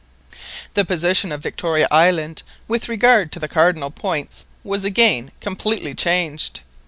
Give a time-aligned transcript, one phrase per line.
[0.73, 6.61] The position of Victoria Island with regard to the cardinal points was again completely changed.